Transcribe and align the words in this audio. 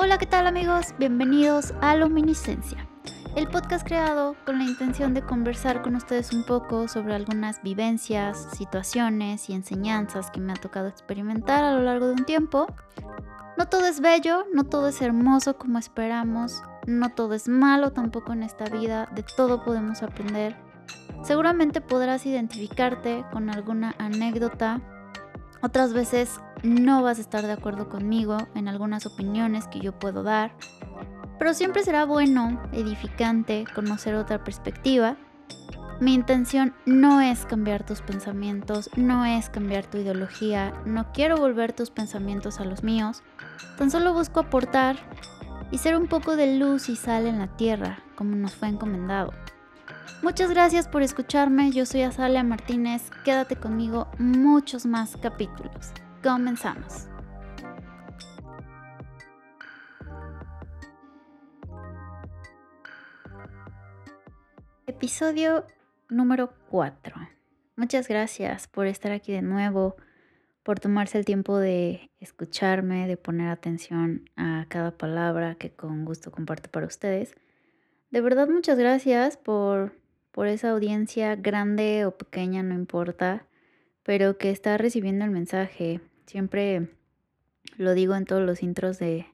Hola, 0.00 0.16
¿qué 0.16 0.26
tal 0.26 0.46
amigos? 0.46 0.94
Bienvenidos 0.96 1.74
a 1.80 1.96
Luminiscencia, 1.96 2.88
el 3.34 3.48
podcast 3.48 3.84
creado 3.84 4.36
con 4.46 4.58
la 4.58 4.64
intención 4.64 5.12
de 5.12 5.22
conversar 5.22 5.82
con 5.82 5.96
ustedes 5.96 6.32
un 6.32 6.44
poco 6.44 6.86
sobre 6.86 7.16
algunas 7.16 7.60
vivencias, 7.64 8.46
situaciones 8.56 9.50
y 9.50 9.54
enseñanzas 9.54 10.30
que 10.30 10.38
me 10.38 10.52
ha 10.52 10.54
tocado 10.54 10.86
experimentar 10.86 11.64
a 11.64 11.72
lo 11.72 11.82
largo 11.82 12.06
de 12.06 12.12
un 12.12 12.24
tiempo. 12.26 12.72
No 13.56 13.66
todo 13.66 13.86
es 13.86 13.98
bello, 13.98 14.44
no 14.54 14.62
todo 14.62 14.86
es 14.86 15.02
hermoso 15.02 15.58
como 15.58 15.80
esperamos, 15.80 16.62
no 16.86 17.08
todo 17.08 17.34
es 17.34 17.48
malo 17.48 17.90
tampoco 17.90 18.32
en 18.32 18.44
esta 18.44 18.66
vida, 18.66 19.08
de 19.16 19.24
todo 19.24 19.64
podemos 19.64 20.04
aprender. 20.04 20.54
Seguramente 21.24 21.80
podrás 21.80 22.24
identificarte 22.24 23.24
con 23.32 23.50
alguna 23.50 23.96
anécdota 23.98 24.80
otras 25.60 25.92
veces 25.92 26.40
no 26.62 27.02
vas 27.02 27.18
a 27.18 27.22
estar 27.22 27.46
de 27.46 27.52
acuerdo 27.52 27.88
conmigo 27.88 28.36
en 28.54 28.68
algunas 28.68 29.06
opiniones 29.06 29.66
que 29.68 29.80
yo 29.80 29.98
puedo 29.98 30.22
dar, 30.22 30.52
pero 31.38 31.54
siempre 31.54 31.84
será 31.84 32.04
bueno, 32.04 32.60
edificante, 32.72 33.64
conocer 33.74 34.14
otra 34.14 34.42
perspectiva. 34.42 35.16
Mi 36.00 36.14
intención 36.14 36.74
no 36.86 37.20
es 37.20 37.44
cambiar 37.44 37.84
tus 37.84 38.02
pensamientos, 38.02 38.90
no 38.96 39.24
es 39.24 39.50
cambiar 39.50 39.84
tu 39.86 39.98
ideología, 39.98 40.72
no 40.84 41.12
quiero 41.12 41.36
volver 41.36 41.72
tus 41.72 41.90
pensamientos 41.90 42.60
a 42.60 42.64
los 42.64 42.84
míos, 42.84 43.22
tan 43.76 43.90
solo 43.90 44.12
busco 44.12 44.40
aportar 44.40 44.96
y 45.70 45.78
ser 45.78 45.96
un 45.96 46.06
poco 46.06 46.36
de 46.36 46.56
luz 46.56 46.88
y 46.88 46.96
sal 46.96 47.26
en 47.26 47.38
la 47.38 47.48
tierra, 47.56 47.98
como 48.14 48.36
nos 48.36 48.54
fue 48.54 48.68
encomendado. 48.68 49.32
Muchas 50.22 50.50
gracias 50.50 50.88
por 50.88 51.02
escucharme, 51.02 51.70
yo 51.70 51.86
soy 51.86 52.02
Azalea 52.02 52.42
Martínez, 52.42 53.10
quédate 53.24 53.56
conmigo 53.56 54.08
muchos 54.18 54.86
más 54.86 55.16
capítulos. 55.16 55.92
Comenzamos. 56.28 57.08
Episodio 64.86 65.64
número 66.10 66.52
4. 66.68 67.16
Muchas 67.76 68.08
gracias 68.08 68.68
por 68.68 68.86
estar 68.86 69.10
aquí 69.10 69.32
de 69.32 69.40
nuevo, 69.40 69.96
por 70.62 70.80
tomarse 70.80 71.16
el 71.16 71.24
tiempo 71.24 71.56
de 71.56 72.10
escucharme, 72.20 73.08
de 73.08 73.16
poner 73.16 73.48
atención 73.48 74.28
a 74.36 74.66
cada 74.68 74.90
palabra 74.90 75.54
que 75.54 75.70
con 75.70 76.04
gusto 76.04 76.30
comparto 76.30 76.70
para 76.70 76.86
ustedes. 76.86 77.36
De 78.10 78.20
verdad, 78.20 78.48
muchas 78.48 78.78
gracias 78.78 79.38
por 79.38 79.94
por 80.30 80.46
esa 80.46 80.72
audiencia 80.72 81.36
grande 81.36 82.04
o 82.04 82.18
pequeña, 82.18 82.62
no 82.62 82.74
importa, 82.74 83.46
pero 84.02 84.36
que 84.36 84.50
está 84.50 84.76
recibiendo 84.76 85.24
el 85.24 85.30
mensaje. 85.30 86.02
Siempre 86.28 86.90
lo 87.78 87.94
digo 87.94 88.14
en 88.14 88.26
todos 88.26 88.42
los 88.42 88.62
intros 88.62 88.98
de, 88.98 89.24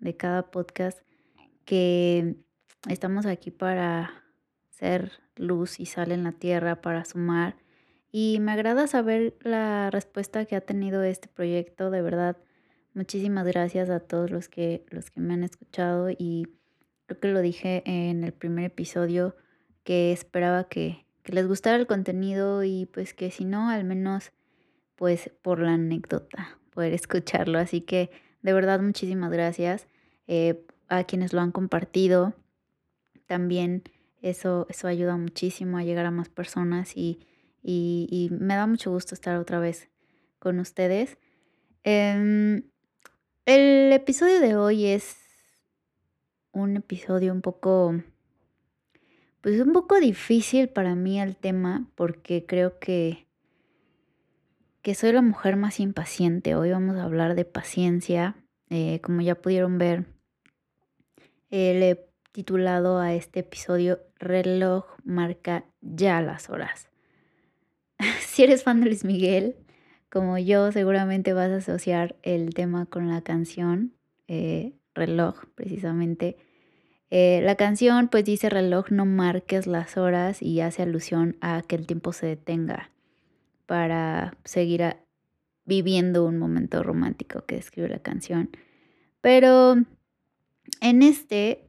de 0.00 0.16
cada 0.16 0.50
podcast, 0.50 0.98
que 1.64 2.34
estamos 2.88 3.24
aquí 3.24 3.52
para 3.52 4.24
ser 4.68 5.12
luz 5.36 5.78
y 5.78 5.86
sal 5.86 6.10
en 6.10 6.24
la 6.24 6.32
tierra, 6.32 6.80
para 6.80 7.04
sumar. 7.04 7.54
Y 8.10 8.40
me 8.40 8.50
agrada 8.50 8.88
saber 8.88 9.36
la 9.42 9.90
respuesta 9.92 10.44
que 10.44 10.56
ha 10.56 10.60
tenido 10.60 11.04
este 11.04 11.28
proyecto, 11.28 11.92
de 11.92 12.02
verdad. 12.02 12.36
Muchísimas 12.94 13.46
gracias 13.46 13.88
a 13.88 14.00
todos 14.00 14.32
los 14.32 14.48
que, 14.48 14.84
los 14.90 15.12
que 15.12 15.20
me 15.20 15.34
han 15.34 15.44
escuchado 15.44 16.10
y 16.10 16.48
creo 17.06 17.20
que 17.20 17.28
lo 17.28 17.42
dije 17.42 17.84
en 17.86 18.24
el 18.24 18.32
primer 18.32 18.64
episodio 18.64 19.36
que 19.84 20.10
esperaba 20.10 20.64
que, 20.64 21.06
les 21.26 21.46
gustara 21.46 21.76
el 21.76 21.86
contenido 21.86 22.64
y 22.64 22.86
pues 22.86 23.14
que 23.14 23.30
si 23.30 23.44
no, 23.44 23.70
al 23.70 23.84
menos 23.84 24.32
pues 24.96 25.30
por 25.42 25.58
la 25.60 25.74
anécdota, 25.74 26.58
poder 26.70 26.92
escucharlo. 26.92 27.58
Así 27.58 27.80
que 27.80 28.10
de 28.42 28.52
verdad 28.52 28.80
muchísimas 28.80 29.30
gracias 29.30 29.86
eh, 30.26 30.64
a 30.88 31.04
quienes 31.04 31.32
lo 31.32 31.40
han 31.40 31.52
compartido. 31.52 32.34
También 33.26 33.82
eso, 34.22 34.66
eso 34.68 34.88
ayuda 34.88 35.16
muchísimo 35.16 35.78
a 35.78 35.84
llegar 35.84 36.06
a 36.06 36.10
más 36.10 36.28
personas 36.28 36.96
y, 36.96 37.20
y, 37.62 38.28
me 38.30 38.54
da 38.54 38.66
mucho 38.66 38.90
gusto 38.90 39.14
estar 39.14 39.36
otra 39.36 39.58
vez 39.58 39.88
con 40.38 40.58
ustedes. 40.58 41.18
Em, 41.82 42.62
el 43.46 43.92
episodio 43.92 44.40
de 44.40 44.56
hoy 44.56 44.86
es 44.86 45.16
un 46.52 46.76
episodio 46.76 47.32
un 47.32 47.42
poco 47.42 47.94
pues 49.44 49.56
es 49.56 49.60
un 49.60 49.74
poco 49.74 50.00
difícil 50.00 50.70
para 50.70 50.94
mí 50.94 51.20
el 51.20 51.36
tema 51.36 51.86
porque 51.96 52.46
creo 52.46 52.78
que, 52.78 53.26
que 54.84 54.94
soy 54.94 55.12
la 55.12 55.22
mujer 55.22 55.56
más 55.56 55.80
impaciente. 55.80 56.54
Hoy 56.56 56.70
vamos 56.70 56.96
a 56.96 57.04
hablar 57.04 57.34
de 57.34 57.46
paciencia. 57.46 58.36
Eh, 58.68 59.00
como 59.02 59.22
ya 59.22 59.34
pudieron 59.34 59.78
ver, 59.78 60.04
eh, 61.50 61.72
le 61.78 61.90
he 61.90 62.06
titulado 62.32 62.98
a 62.98 63.14
este 63.14 63.40
episodio 63.40 64.00
Reloj 64.18 64.84
marca 65.02 65.64
ya 65.80 66.20
las 66.20 66.50
horas. 66.50 66.90
si 68.20 68.44
eres 68.44 68.62
fan 68.62 68.80
de 68.82 68.88
Luis 68.88 69.06
Miguel, 69.06 69.56
como 70.10 70.36
yo, 70.36 70.70
seguramente 70.70 71.32
vas 71.32 71.50
a 71.50 71.56
asociar 71.56 72.16
el 72.22 72.52
tema 72.52 72.84
con 72.84 73.08
la 73.08 73.22
canción 73.22 73.94
eh, 74.28 74.74
Reloj, 74.94 75.46
precisamente. 75.54 76.36
La 77.10 77.54
canción 77.54 78.08
pues 78.08 78.24
dice 78.24 78.50
reloj 78.50 78.90
no 78.90 79.06
marques 79.06 79.68
las 79.68 79.96
horas 79.96 80.42
y 80.42 80.60
hace 80.60 80.82
alusión 80.82 81.36
a 81.40 81.62
que 81.62 81.76
el 81.76 81.86
tiempo 81.86 82.12
se 82.12 82.26
detenga 82.26 82.90
para 83.66 84.36
seguir 84.44 84.96
viviendo 85.64 86.24
un 86.24 86.38
momento 86.38 86.82
romántico 86.82 87.44
que 87.46 87.56
describe 87.56 87.88
la 87.88 88.00
canción. 88.00 88.50
Pero 89.20 89.76
en 90.80 91.02
este 91.02 91.64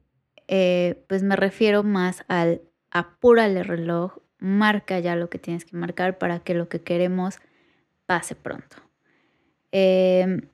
eh, 0.48 1.04
pues 1.08 1.22
me 1.22 1.36
refiero 1.36 1.82
más 1.82 2.24
al 2.28 2.62
apúrale 2.90 3.62
reloj, 3.62 4.18
marca 4.38 4.98
ya 5.00 5.16
lo 5.16 5.28
que 5.28 5.38
tienes 5.38 5.64
que 5.64 5.76
marcar 5.76 6.18
para 6.18 6.40
que 6.40 6.54
lo 6.54 6.68
que 6.68 6.82
queremos 6.82 7.38
pase 8.06 8.34
pronto. 8.36 8.76
Em, 9.72 10.48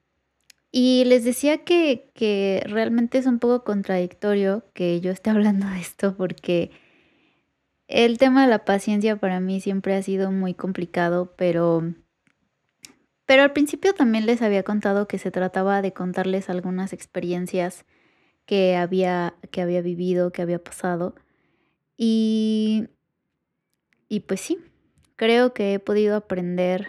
y 0.70 1.04
les 1.04 1.24
decía 1.24 1.64
que, 1.64 2.62
realmente 2.66 3.18
es 3.18 3.26
un 3.26 3.38
poco 3.38 3.64
contradictorio 3.64 4.64
que 4.74 5.00
yo 5.00 5.10
esté 5.10 5.30
hablando 5.30 5.66
de 5.68 5.80
esto 5.80 6.16
porque 6.16 6.70
el 7.92 8.16
tema 8.16 8.44
de 8.44 8.48
la 8.48 8.64
paciencia 8.64 9.16
para 9.16 9.38
mí 9.38 9.60
siempre 9.60 9.94
ha 9.94 10.02
sido 10.02 10.32
muy 10.32 10.54
complicado, 10.54 11.34
pero, 11.36 11.92
pero 13.26 13.42
al 13.42 13.52
principio 13.52 13.92
también 13.92 14.24
les 14.24 14.40
había 14.40 14.62
contado 14.62 15.06
que 15.06 15.18
se 15.18 15.30
trataba 15.30 15.82
de 15.82 15.92
contarles 15.92 16.48
algunas 16.48 16.94
experiencias 16.94 17.84
que 18.46 18.76
había, 18.76 19.34
que 19.50 19.60
había 19.60 19.82
vivido, 19.82 20.32
que 20.32 20.40
había 20.40 20.64
pasado. 20.64 21.14
Y, 21.98 22.88
y 24.08 24.20
pues 24.20 24.40
sí, 24.40 24.58
creo 25.16 25.52
que 25.52 25.74
he 25.74 25.78
podido 25.78 26.16
aprender 26.16 26.88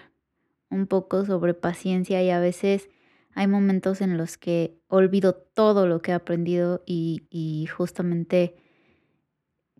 un 0.70 0.88
poco 0.88 1.26
sobre 1.26 1.54
paciencia 1.54 2.24
y 2.24 2.30
a 2.30 2.40
veces 2.40 2.90
hay 3.36 3.48
momentos 3.48 4.00
en 4.00 4.18
los 4.18 4.38
que 4.38 4.80
olvido 4.88 5.34
todo 5.36 5.86
lo 5.86 6.02
que 6.02 6.12
he 6.12 6.14
aprendido 6.14 6.82
y, 6.86 7.68
justamente 7.76 8.56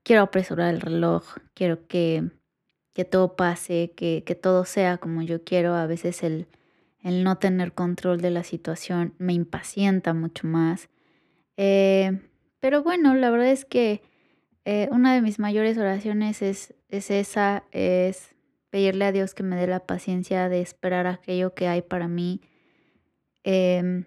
quiero 0.04 0.24
apresurar 0.24 0.74
el 0.74 0.82
reloj, 0.82 1.24
quiero 1.54 1.88
que, 1.88 2.30
todo 3.10 3.36
pase, 3.36 3.94
que, 3.96 4.22
todo 4.42 4.66
sea 4.66 4.98
como 4.98 5.22
yo 5.22 5.44
quiero. 5.44 5.76
A 5.76 5.88
veces 5.88 6.24
el, 6.24 6.48
no 7.02 7.38
tener 7.38 7.74
control 7.74 8.22
de 8.22 8.32
la 8.32 8.44
situación 8.44 9.14
me 9.18 9.34
impacienta 9.34 10.14
mucho 10.14 10.48
más. 10.48 10.90
Eh, 11.58 12.20
pero 12.60 12.84
bueno, 12.84 13.16
la 13.16 13.30
verdad 13.30 13.52
es 13.52 13.66
que 13.66 14.02
eh, 14.66 14.88
una 14.92 15.14
de 15.14 15.22
mis 15.22 15.40
mayores 15.40 15.78
oraciones 15.78 16.42
es, 16.42 16.74
es 16.90 17.12
esa, 17.12 17.64
es 17.72 18.36
pedirle 18.70 19.06
a 19.06 19.12
Dios 19.12 19.34
que 19.34 19.44
me 19.44 19.56
dé 19.56 19.68
la 19.68 19.82
paciencia 19.82 20.50
de 20.50 20.62
esperar 20.62 21.08
aquello 21.08 21.54
que 21.54 21.68
hay 21.68 21.82
para 21.82 22.08
mí 22.08 22.42
Em, 23.44 24.06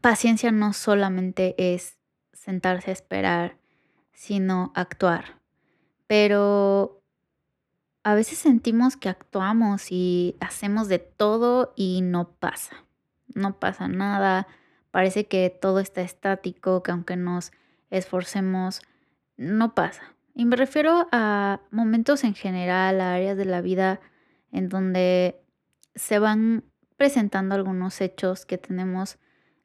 paciencia 0.00 0.50
no 0.50 0.72
solamente 0.72 1.54
es 1.58 1.98
sentarse 2.32 2.90
a 2.90 2.94
esperar, 2.94 3.58
sino 4.18 4.72
actuar. 4.74 5.38
Pero 6.08 7.00
a 8.02 8.16
veces 8.16 8.38
sentimos 8.38 8.96
que 8.96 9.08
actuamos 9.08 9.92
y 9.92 10.34
hacemos 10.40 10.88
de 10.88 10.98
todo 10.98 11.72
y 11.76 12.00
no 12.02 12.32
pasa. 12.32 12.84
No 13.32 13.60
pasa 13.60 13.86
nada. 13.86 14.48
Parece 14.90 15.28
que 15.28 15.50
todo 15.50 15.78
está 15.78 16.00
estático, 16.02 16.82
que 16.82 16.90
aunque 16.90 17.14
nos 17.14 17.52
esforcemos, 17.90 18.82
no 19.36 19.76
pasa. 19.76 20.02
Y 20.34 20.46
me 20.46 20.56
refiero 20.56 21.06
a 21.12 21.60
momentos 21.70 22.24
en 22.24 22.34
general, 22.34 23.00
a 23.00 23.14
áreas 23.14 23.36
de 23.36 23.44
la 23.44 23.60
vida 23.60 24.00
en 24.50 24.68
donde 24.68 25.40
se 25.94 26.18
van 26.18 26.64
presentando 26.96 27.54
algunos 27.54 28.00
hechos 28.00 28.46
que 28.46 28.58
tenemos 28.58 29.18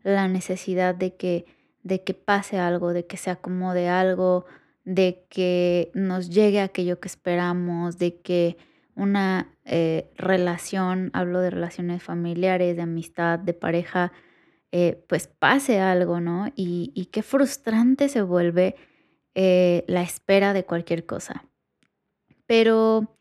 la 0.04 0.28
necesidad 0.28 0.94
de 0.94 1.16
que, 1.16 1.48
de 1.84 2.04
que 2.04 2.14
pase 2.14 2.58
algo, 2.58 2.94
de 2.94 3.06
que 3.06 3.18
se 3.18 3.30
acomode 3.30 3.90
algo, 3.90 4.46
de 4.86 5.26
que 5.30 5.92
nos 5.94 6.30
llegue 6.30 6.62
aquello 6.62 7.00
que 7.00 7.08
esperamos, 7.08 7.98
de 7.98 8.20
que 8.22 8.58
una 8.96 9.54
eh, 9.66 10.12
relación, 10.16 11.10
hablo 11.14 11.40
de 11.40 11.50
relaciones 11.50 12.04
familiares, 12.04 12.76
de 12.76 12.82
amistad, 12.82 13.40
de 13.40 13.54
pareja, 13.54 14.12
eh, 14.72 15.04
pues 15.08 15.28
pase 15.28 15.80
algo, 15.80 16.20
¿no? 16.20 16.52
Y, 16.56 17.10
qué 17.12 17.22
frustrante 17.22 18.10
se 18.10 18.22
vuelve 18.22 18.76
eh, 19.36 19.84
la 19.88 20.02
espera 20.02 20.54
de 20.54 20.66
cualquier 20.66 21.06
cosa. 21.06 21.46
Pero 22.46 23.16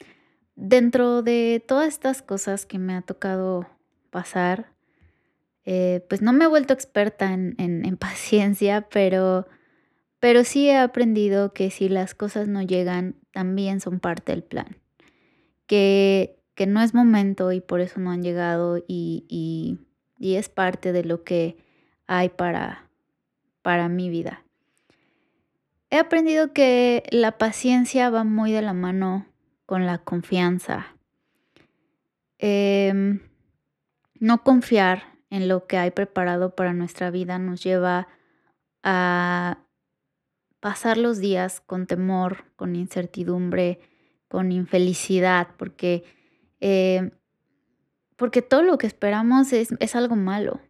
dentro 0.54 1.22
de 1.22 1.62
todas 1.66 1.88
estas 1.88 2.22
cosas 2.22 2.66
que 2.66 2.78
me 2.78 2.94
ha 2.94 3.02
tocado 3.02 3.66
pasar, 4.10 4.71
eh, 5.64 6.04
pues 6.08 6.22
no 6.22 6.32
me 6.32 6.44
he 6.44 6.48
vuelto 6.48 6.72
experta 6.72 7.32
en, 7.32 7.54
en 7.58 7.96
paciencia, 7.98 8.88
pero, 8.88 9.46
pero 10.20 10.44
sí 10.44 10.68
he 10.68 10.76
aprendido 10.76 11.52
que 11.52 11.70
si 11.70 11.88
las 11.88 12.14
cosas 12.14 12.48
no 12.48 12.62
llegan, 12.62 13.16
también 13.32 13.80
son 13.80 13.98
parte 13.98 14.32
del 14.32 14.44
plan. 14.44 14.76
Que, 15.66 16.38
que 16.54 16.66
no 16.66 16.82
es 16.82 16.94
momento 16.94 17.52
y 17.52 17.60
por 17.60 17.80
eso 17.80 17.98
no 17.98 18.10
han 18.10 18.22
llegado 18.22 18.78
y, 18.86 19.24
y, 19.28 19.78
es 20.36 20.48
parte 20.48 20.92
de 20.92 21.02
lo 21.02 21.24
que 21.24 21.56
hay 22.06 22.28
para, 22.28 22.88
para 23.62 23.88
mi 23.88 24.08
vida. 24.08 24.44
He 25.90 25.98
aprendido 25.98 26.52
que 26.52 27.02
la 27.10 27.38
paciencia 27.38 28.08
va 28.10 28.22
muy 28.22 28.52
de 28.52 28.62
la 28.62 28.72
mano 28.72 29.26
con 29.66 29.84
la 29.84 29.98
confianza. 29.98 30.96
Em, 32.38 33.20
no 34.20 34.42
confiar 34.42 35.11
en 35.32 35.48
lo 35.48 35.66
que 35.66 35.78
hay 35.78 35.90
preparado 35.90 36.54
para 36.54 36.74
nuestra 36.74 37.10
vida 37.10 37.38
nos 37.38 37.64
lleva 37.64 38.06
a 38.82 39.64
pasar 40.60 40.98
los 40.98 41.20
días 41.20 41.62
con 41.62 41.86
temor, 41.86 42.44
con 42.54 42.76
incertidumbre, 42.76 43.80
con 44.28 44.52
infelicidad, 44.52 45.48
porque, 45.56 46.04
em, 46.60 47.12
porque 48.16 48.42
todo 48.42 48.62
lo 48.62 48.76
que 48.76 48.86
esperamos 48.86 49.54
es, 49.54 49.70
es 49.80 49.96
algo 49.96 50.16
malo, 50.16 50.60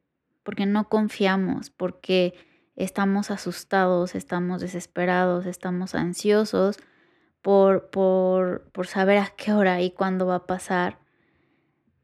porque 0.44 0.64
no 0.64 0.88
confiamos, 0.88 1.70
porque 1.70 2.32
estamos 2.76 3.32
asustados, 3.32 4.14
estamos 4.14 4.60
desesperados, 4.60 5.44
estamos 5.46 5.96
ansiosos 5.96 6.78
por, 7.40 7.90
por, 7.90 8.70
por 8.70 8.86
saber 8.86 9.18
a 9.18 9.32
qué 9.36 9.52
hora 9.52 9.80
y 9.82 9.90
cuándo 9.90 10.24
va 10.26 10.36
a 10.36 10.46
pasar. 10.46 11.00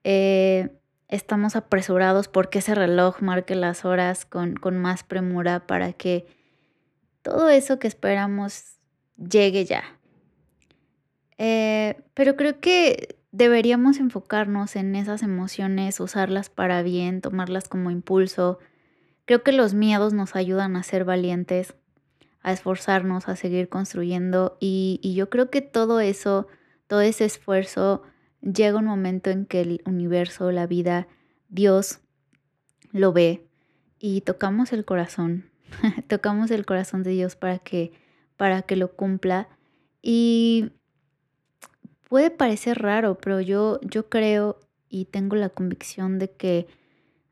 Eh, 0.02 0.75
estamos 1.08 1.56
apresurados 1.56 2.28
porque 2.28 2.58
ese 2.58 2.75
reloj 2.75 3.20
marque 3.22 3.55
las 3.55 3.84
horas 3.84 4.25
con, 4.25 4.55
con 4.55 4.78
más 4.78 5.02
premura 5.02 5.66
para 5.66 5.93
que 5.93 6.26
todo 7.22 7.49
eso 7.49 7.78
que 7.78 7.88
esperamos 7.88 8.76
llegue 9.16 9.64
ya. 9.64 9.84
Eh, 11.38 12.02
pero 12.14 12.37
creo 12.37 12.60
que 12.60 13.16
deberíamos 13.32 13.99
enfocarnos 13.99 14.76
en 14.76 14.94
esas 14.96 15.22
emociones, 15.22 16.00
usarlas 16.00 16.50
para 16.50 16.82
bien, 16.82 17.20
tomarlas 17.20 17.69
como 17.69 17.90
impulso. 17.90 18.58
Creo 19.25 19.43
que 19.43 19.52
los 19.52 19.75
miedos 19.75 20.12
nos 20.12 20.37
ayudan 20.37 20.76
a 20.76 20.82
ser 20.82 21.04
valientes, 21.04 21.75
a 22.43 22.52
esforzarnos, 22.52 23.28
a 23.28 23.37
seguir 23.37 23.69
construyendo 23.69 24.56
y, 24.61 25.00
y 25.02 25.14
yo 25.14 25.31
creo 25.31 25.50
que 25.50 25.61
todo 25.61 26.00
eso, 26.00 26.49
todo 26.87 27.00
ese 27.00 27.25
esfuerzo, 27.25 28.02
llega 28.40 28.79
un 28.79 28.87
momento 28.87 29.31
en 29.31 29.46
que 29.46 29.61
el 29.61 29.82
universo, 29.87 30.50
la 30.52 30.67
vida, 30.67 31.08
Dios 31.49 32.00
lo 32.93 33.12
ve 33.12 33.46
y 33.99 34.20
tocamos 34.23 34.73
el 34.73 34.85
corazón 34.85 35.50
tocamos 36.06 36.50
el 36.50 36.67
corazón 36.67 37.02
de 37.02 37.11
Dios 37.11 37.37
para 37.37 37.58
que, 37.58 37.93
para 38.37 38.62
que 38.62 38.76
lo 38.76 38.93
cumpla. 38.93 39.49
Y 40.02 40.70
puede 42.08 42.31
parecer 42.31 42.81
raro, 42.81 43.19
pero 43.19 43.40
yo, 43.40 43.81
yo 43.82 44.08
creo 44.08 44.58
y 44.88 45.06
tengo 45.06 45.37
la 45.37 45.50
convicción 45.50 46.19
de 46.19 46.31
que, 46.31 46.67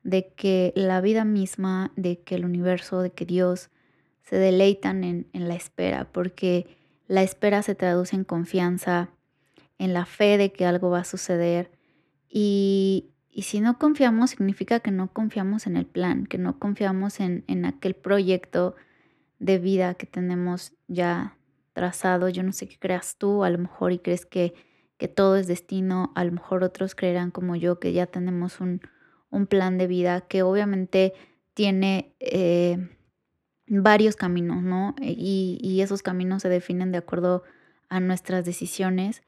de 0.03 0.29
que 0.29 0.73
la 0.77 1.01
vida 1.01 1.25
misma, 1.25 1.93
de 1.97 2.21
que 2.21 2.35
el 2.35 2.45
universo, 2.45 3.01
de 3.01 3.11
que 3.11 3.25
Dios 3.25 3.71
se 4.23 4.37
deleitan 4.37 5.05
en, 5.05 5.27
en 5.33 5.49
la 5.49 5.55
espera, 5.55 6.09
porque 6.11 6.77
la 7.07 7.23
espera 7.23 7.63
se 7.63 7.75
traduce 7.75 8.17
en 8.17 8.25
confianza, 8.25 9.11
en 9.79 9.93
la 9.93 10.07
fe 10.07 10.39
de 10.39 10.53
que 10.53 10.67
algo 10.67 10.91
va 10.91 11.01
a 11.01 11.05
suceder. 11.05 11.71
Y, 12.29 13.11
y 13.37 13.43
si 13.43 13.61
no 13.61 13.79
confiamos, 13.79 14.31
significa 14.31 14.81
que 14.81 14.91
no 14.91 15.13
confiamos 15.13 15.67
en 15.67 15.77
el 15.77 15.85
plan, 15.85 16.25
que 16.25 16.39
no 16.39 16.59
confiamos 16.59 17.21
en, 17.21 17.45
aquel 17.67 17.95
proyecto 17.95 18.77
de 19.39 19.59
vida 19.59 19.93
que 19.93 20.07
tenemos 20.07 20.73
ya 20.89 21.37
trazado. 21.75 22.31
Yo 22.31 22.43
no 22.43 22.55
sé 22.55 22.67
qué 22.67 22.79
creas 22.79 23.19
tú, 23.19 23.45
a 23.45 23.51
lo 23.51 23.59
mejor 23.59 23.93
y 23.93 23.99
crees 23.99 24.25
que, 24.25 24.55
que 24.97 25.09
todo 25.09 25.37
es 25.37 25.49
destino, 25.49 26.13
a 26.15 26.25
lo 26.25 26.33
mejor 26.33 26.65
otros 26.65 26.95
creerán 26.95 27.31
como 27.31 27.57
yo 27.57 27.79
que 27.79 27.93
ya 27.93 28.07
tenemos 28.07 28.59
un, 28.63 28.81
plan 29.51 29.77
de 29.77 29.87
vida 29.87 30.23
que 30.23 30.43
obviamente 30.43 31.13
tiene 31.53 32.17
eh, 32.21 32.89
varios 33.67 34.17
caminos, 34.17 34.63
¿no? 34.63 34.95
Y, 34.99 35.59
y 35.61 35.83
esos 35.83 36.01
caminos 36.01 36.41
se 36.41 36.49
definen 36.49 36.91
de 36.91 36.97
acuerdo 36.97 37.43
a 37.91 38.01
nuestras 38.01 38.47
decisiones 38.47 39.21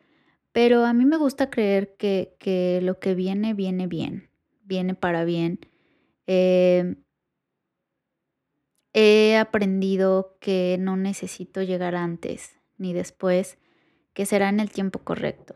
pero 0.58 0.84
a 0.84 0.92
mí 0.92 1.06
me 1.06 1.16
gusta 1.16 1.50
creer 1.50 1.94
que, 1.94 2.80
lo 2.82 2.98
que 2.98 3.14
viene, 3.14 3.54
viene 3.54 3.86
bien, 3.86 4.28
viene 4.64 4.96
para 4.96 5.24
bien. 5.24 5.60
Eh, 6.26 6.96
he 8.92 9.36
aprendido 9.36 10.36
que 10.40 10.76
no 10.80 10.96
necesito 10.96 11.62
llegar 11.62 11.94
antes 11.94 12.56
ni 12.76 12.92
después, 12.92 13.56
que 14.14 14.26
será 14.26 14.48
en 14.48 14.58
el 14.58 14.72
tiempo 14.72 14.98
correcto. 14.98 15.54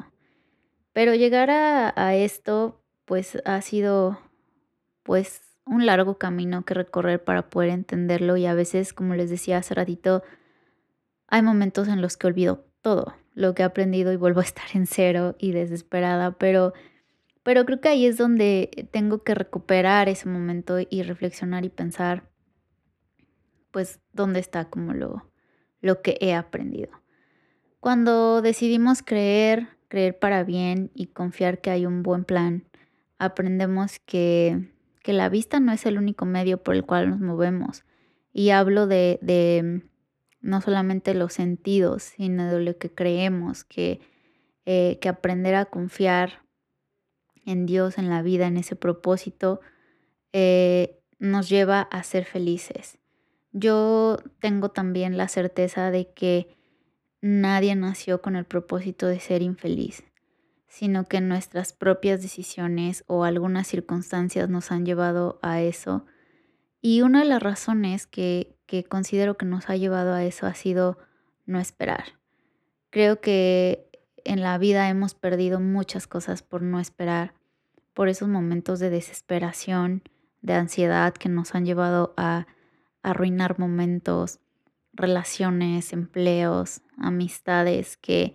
Pero 0.93 1.16
llegar 1.16 1.50
a, 1.50 1.93
a 1.96 2.14
esto, 2.14 2.84
pues 3.04 3.43
ha 3.44 3.60
sido, 3.60 4.20
pues, 5.02 5.43
un 5.66 5.84
largo 5.84 6.16
camino 6.16 6.64
que 6.64 6.75
recorrer 6.75 7.25
para 7.25 7.50
poder 7.50 7.70
entenderlo 7.70 8.37
y 8.37 8.46
a 8.46 8.54
veces, 8.54 8.93
como 8.93 9.16
les 9.16 9.31
decía 9.31 9.58
hace 9.58 9.75
ratito, 9.75 10.22
hay 11.26 11.43
momentos 11.43 11.88
en 11.88 12.00
los 12.00 12.16
que 12.16 12.28
olvido 12.28 12.69
todo 12.82 13.16
lo 13.34 13.55
que 13.55 13.62
he 13.62 13.64
aprendido 13.64 14.12
y 14.12 14.17
vuelvo 14.17 14.40
a 14.40 14.44
estar 14.44 14.67
en 14.75 14.87
cero 14.87 15.37
y 15.38 15.52
desesperada, 15.52 16.32
pero, 16.32 16.73
pero 17.43 17.64
creo 17.64 17.81
que 17.81 17.88
ahí 17.88 18.06
es 18.06 18.17
donde 18.17 18.88
tengo 18.90 19.23
que 19.23 19.34
recuperar 19.34 20.08
ese 20.08 20.29
momento 20.29 20.79
y 20.88 21.02
reflexionar 21.02 21.64
y 21.64 21.70
pensar, 21.70 22.29
pues, 23.70 24.00
dónde 24.12 24.40
está 24.40 24.67
como 24.67 24.93
lo, 24.93 25.31
lo 25.81 26.02
que 26.02 26.19
he 26.20 26.34
aprendido. 26.34 26.90
Cuando 27.80 28.42
decidimos 28.42 29.02
creer, 29.02 29.68
creer 29.88 30.18
para 30.18 30.45
bien 30.45 30.90
y 30.95 31.07
confiar 31.07 31.61
que 31.61 31.71
hay 31.71 31.85
un 31.87 32.02
buen 32.02 32.25
plan, 32.25 32.64
aprendemos 33.18 33.99
que, 33.99 34.71
que 35.02 35.12
la 35.12 35.28
vista 35.28 35.59
no 35.59 35.73
es 35.73 35.85
el 35.87 35.99
único 35.99 36.25
medio 36.26 36.62
por 36.62 36.75
el 36.75 36.85
cual 36.85 37.11
nos 37.11 37.21
movemos. 37.21 37.85
Y 38.33 38.50
hablo 38.50 38.87
de, 38.87 39.18
de 39.21 39.83
no 40.42 40.61
solamente 40.61 41.14
los 41.14 41.32
sentidos, 41.32 42.02
sino 42.02 42.52
de 42.52 42.61
lo 42.61 42.76
que 42.76 42.90
creemos, 42.90 43.64
que, 43.64 44.00
eh, 44.66 44.99
que 45.00 45.08
aprender 45.08 45.54
a 45.54 45.64
confiar 45.64 46.42
en 47.46 47.66
Dios, 47.66 47.99
en 47.99 48.11
la 48.11 48.22
vida, 48.22 48.46
en 48.46 48.56
ese 48.56 48.76
propósito, 48.76 49.61
eh, 50.32 51.00
nos 51.18 51.49
lleva 51.49 51.80
a 51.82 52.02
ser 52.02 52.25
felices. 52.25 52.99
Yo 53.52 54.18
tengo 54.40 54.70
también 54.70 55.16
la 55.16 55.28
certeza 55.28 55.90
de 55.90 56.12
que 56.12 56.56
nadie 57.20 57.76
nació 57.76 58.20
con 58.20 58.34
el 58.34 58.44
propósito 58.44 59.06
de 59.06 59.20
ser 59.20 59.42
infeliz, 59.42 60.04
sino 60.66 61.04
que 61.04 61.20
nuestras 61.20 61.72
propias 61.72 62.22
decisiones 62.22 63.04
o 63.06 63.25
algunas 63.25 63.68
circunstancias 63.68 64.49
nos 64.49 64.72
han 64.72 64.84
llevado 64.87 65.38
a 65.42 65.61
eso. 65.61 66.06
Y 66.80 67.02
una 67.02 67.20
de 67.20 67.26
las 67.26 67.42
razones 67.42 68.06
que, 68.06 68.56
que 68.73 68.85
considero 68.85 69.37
que 69.37 69.45
nos 69.45 69.69
ha 69.69 69.76
llevado 69.76 70.14
a 70.14 70.25
eso 70.25 70.47
ha 70.47 70.55
sido 70.55 70.97
no 71.45 71.61
esperar. 71.61 72.14
Creo 72.88 73.21
que 73.21 73.87
en 74.25 74.41
la 74.41 74.57
vida 74.57 74.88
hemos 74.88 75.12
perdido 75.12 75.61
muchas 75.61 76.07
cosas 76.07 76.43
por 76.43 76.62
no 76.62 76.81
esperar, 76.81 77.35
por 77.93 78.09
esos 78.09 78.31
momentos 78.31 78.81
de 78.81 78.88
desesperación, 78.88 80.02
de 80.41 80.55
ansiedad 80.55 81.12
que 81.12 81.29
nos 81.29 81.55
han 81.55 81.67
llevado 81.67 82.14
a 82.17 82.47
arruinar 83.02 83.59
momentos, 83.59 84.41
relaciones, 84.95 85.93
empleos, 85.93 86.81
amistades, 86.97 87.99
que 87.99 88.35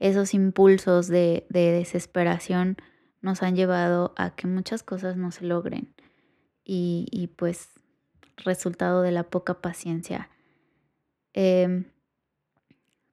esos 0.00 0.34
impulsos 0.34 1.08
de, 1.08 1.46
desesperación 1.48 2.76
nos 3.22 3.42
han 3.42 3.56
llevado 3.56 4.12
a 4.18 4.34
que 4.34 4.48
muchas 4.48 4.82
cosas 4.82 5.16
no 5.16 5.30
se 5.30 5.46
logren. 5.46 5.94
Y, 6.62 7.06
y 7.10 7.28
pues 7.28 7.70
resultado 8.38 9.02
de 9.02 9.12
la 9.12 9.24
poca 9.24 9.60
paciencia. 9.60 10.30
Em, 11.32 11.84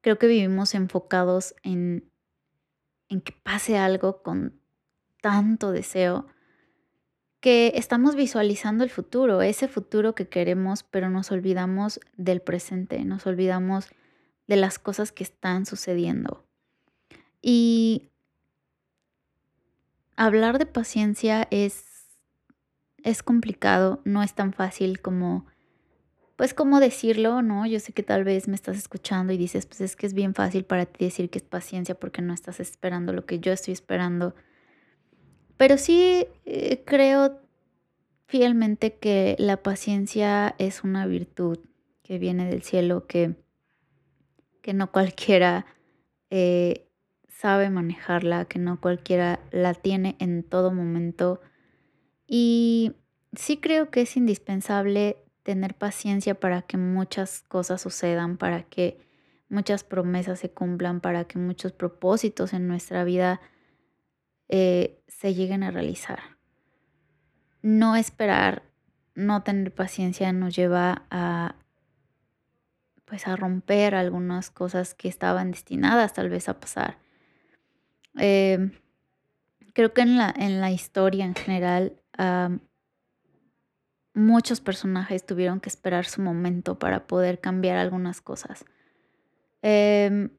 creo 0.01 0.17
que 0.17 0.27
vivimos 0.27 0.73
enfocados 0.73 1.55
en, 1.63 2.09
en 3.09 3.21
que 3.21 3.33
pase 3.33 3.77
algo 3.77 4.23
con 4.23 4.59
tanto 5.21 5.71
deseo 5.71 6.27
que 7.39 7.73
estamos 7.75 8.15
visualizando 8.15 8.83
el 8.83 8.89
futuro, 8.89 9.43
ese 9.43 9.67
futuro 9.67 10.15
que 10.15 10.27
queremos, 10.27 10.81
pero 10.81 11.11
nos 11.11 11.31
olvidamos 11.31 11.99
del 12.17 12.41
presente, 12.41 13.05
nos 13.05 13.27
olvidamos 13.27 13.89
de 14.47 14.55
las 14.55 14.79
cosas 14.79 15.11
que 15.11 15.23
están 15.23 15.67
sucediendo. 15.67 16.43
Y 17.41 18.09
hablar 20.15 20.57
de 20.57 20.65
paciencia 20.65 21.47
es 21.51 21.94
es 23.05 23.21
complicado, 23.21 24.01
no 24.03 24.23
es 24.23 24.33
tan 24.33 24.51
fácil 24.51 24.99
como, 24.99 25.45
pues 26.35 26.55
como 26.55 26.79
decirlo, 26.79 27.43
¿no? 27.43 27.65
Yo 27.67 27.79
sé 27.79 27.93
que 27.93 28.01
tal 28.01 28.23
vez 28.23 28.47
me 28.47 28.55
estás 28.55 28.77
escuchando 28.77 29.31
y 29.31 29.37
dices, 29.37 29.67
pues 29.67 29.79
es 29.81 29.95
que 29.95 30.07
es 30.07 30.15
bien 30.15 30.33
fácil 30.33 30.65
para 30.65 30.87
ti 30.87 31.05
decir 31.05 31.29
que 31.29 31.37
es 31.37 31.43
paciencia 31.43 31.95
porque 31.95 32.23
no 32.23 32.33
estás 32.33 32.59
esperando 32.59 33.13
lo 33.13 33.25
que 33.25 33.39
yo 33.39 33.53
estoy 33.53 33.73
esperando. 33.73 34.35
Pero 35.55 35.77
sí 35.77 36.25
eh, 36.45 36.83
creo 36.83 37.39
fielmente 38.25 38.95
que 38.95 39.35
la 39.37 39.61
paciencia 39.61 40.55
es 40.57 40.83
una 40.83 41.05
virtud 41.05 41.59
que 42.01 42.17
viene 42.17 42.49
del 42.49 42.63
cielo, 42.63 43.05
que, 43.05 43.35
que 44.63 44.73
no 44.73 44.91
cualquiera 44.91 45.67
eh, 46.31 46.89
sabe 47.27 47.69
manejarla, 47.69 48.45
que 48.45 48.57
no 48.57 48.81
cualquiera 48.81 49.39
la 49.51 49.75
tiene 49.75 50.15
en 50.17 50.41
todo 50.41 50.71
momento. 50.71 51.39
Y 52.27 52.93
sí 53.33 53.57
creo 53.57 53.89
que 53.91 54.01
es 54.01 54.17
indispensable 54.17 55.17
tener 55.43 55.75
paciencia 55.75 56.39
para 56.39 56.63
que 56.63 56.77
muchas 56.77 57.43
cosas 57.47 57.81
sucedan, 57.81 58.37
para 58.37 58.63
que 58.63 58.99
muchas 59.49 59.83
promesas 59.83 60.39
se 60.39 60.49
cumplan, 60.49 61.01
para 61.01 61.25
que 61.25 61.37
muchos 61.37 61.71
propósitos 61.71 62.53
en 62.53 62.67
nuestra 62.67 63.03
vida 63.03 63.41
eh, 64.49 64.99
se 65.07 65.33
lleguen 65.33 65.63
a 65.63 65.71
realizar. 65.71 66.19
No 67.61 67.95
esperar, 67.95 68.63
no 69.13 69.43
tener 69.43 69.73
paciencia 69.73 70.31
nos 70.33 70.55
lleva 70.55 71.05
a 71.09 71.55
pues 73.05 73.27
a 73.27 73.35
romper 73.35 73.93
algunas 73.93 74.49
cosas 74.49 74.95
que 74.95 75.07
estaban 75.07 75.51
destinadas 75.51 76.13
tal 76.13 76.29
vez 76.29 76.49
a 76.49 76.59
pasar. 76.59 76.97
Em, 78.17 78.71
creo 79.73 79.93
que 79.93 80.01
en 80.01 80.17
la, 80.17 80.33
en 80.35 80.59
la 80.59 80.71
historia 80.71 81.23
en 81.25 81.35
general 81.35 82.01
muchos 84.15 84.61
personajes 84.61 85.25
tuvieron 85.25 85.59
que 85.59 85.69
esperar 85.69 86.05
su 86.05 86.21
momento 86.21 86.79
para 86.79 87.05
poder 87.05 87.39
cambiar 87.39 87.77
algunas 87.77 88.21
cosas. 88.21 88.65
Em, 89.61 90.29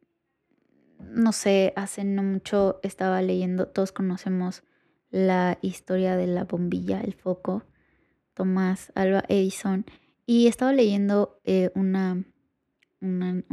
no 0.99 1.33
sé, 1.33 1.73
hace 1.77 2.05
no 2.05 2.23
mucho 2.23 2.81
estaba 2.83 3.21
leyendo, 3.23 3.69
todos 3.69 3.93
conocemos 3.93 4.63
la 5.11 5.59
historia 5.61 6.17
de 6.17 6.27
la 6.27 6.45
bombilla, 6.45 7.01
el 7.01 7.15
foco, 7.15 7.65
Tomás 8.35 8.93
Alba 8.95 9.25
Edison, 9.29 9.85
y 10.25 10.47
estaba 10.47 10.73
leyendo 10.73 11.41
eh, 11.45 11.71
una, 11.75 12.25
una, 13.01 13.45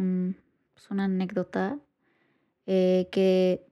pues 0.73 0.89
una, 0.89 1.05
anécdota 1.05 1.79
eh, 2.65 3.09
que, 3.11 3.65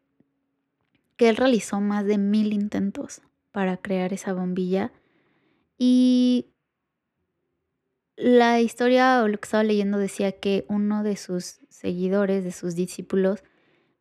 que 1.16 1.30
él 1.30 1.38
realizó 1.38 1.82
más 1.82 2.06
de 2.06 2.18
mil 2.18 2.54
intentos 2.54 3.22
para 3.52 3.78
crear 3.78 4.14
esa 4.14 4.34
bombilla 4.34 4.92
y 5.78 6.52
la 8.16 8.62
historia 8.62 9.24
o 9.24 9.28
lo 9.28 9.40
que 9.40 9.46
estaba 9.46 9.64
leyendo 9.64 9.98
decía 9.98 10.34
que 10.34 10.66
uno 10.70 11.02
de 11.02 11.16
sus 11.18 11.60
seguidores, 11.70 12.44
de 12.44 12.52
sus 12.52 12.76
discípulos, 12.76 13.44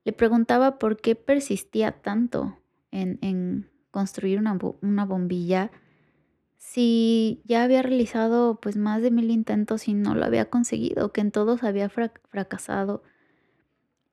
le 0.04 0.12
preguntaba 0.12 0.78
por 0.78 1.00
qué 1.00 1.14
persistía 1.14 1.92
tanto 1.92 2.58
en, 2.90 3.70
construir 3.90 4.38
una, 4.38 5.04
bombilla 5.06 5.70
si 6.58 7.40
ya 7.44 7.64
había 7.64 7.82
realizado 7.82 8.60
pues 8.60 8.76
más 8.76 9.00
de 9.00 9.10
mil 9.10 9.30
intentos 9.30 9.88
y 9.88 9.94
no 9.94 10.14
lo 10.14 10.26
había 10.26 10.50
conseguido, 10.50 11.12
que 11.12 11.22
en 11.22 11.30
todos 11.30 11.62
había 11.62 11.88
fracasado. 11.88 13.02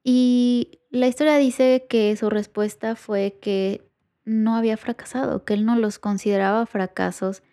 Y 0.03 0.79
la 0.89 1.07
historia 1.07 1.37
dice 1.37 1.85
que 1.89 2.15
su 2.15 2.29
respuesta 2.29 2.95
fue 2.95 3.37
que 3.41 3.86
no 4.27 4.57
había 4.57 4.75
fracasado, 4.75 5.45
que 5.45 5.53
él 5.53 5.65
no 5.65 5.77
los 5.77 5.99
consideraba 5.99 6.65
fracasos, 6.65 7.43